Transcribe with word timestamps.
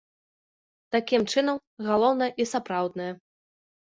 Такім 0.95 1.21
чынам, 1.33 1.57
галоўнае 1.89 2.31
і 2.45 2.47
сапраўднае. 2.55 3.11